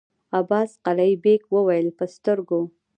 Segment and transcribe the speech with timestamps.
[0.37, 2.61] عباس قلي بېګ وويل: په سترګو!